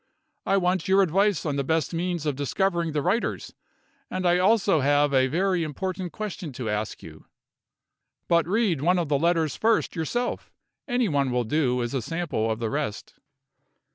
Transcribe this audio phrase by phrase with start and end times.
[0.47, 3.53] I want your advice on the best means of discovering the writers;
[4.09, 7.27] and I have also a very important question to ask you.
[8.27, 10.49] But read one of the letters first yourself;
[10.87, 13.13] any one will do as a sample of the rest."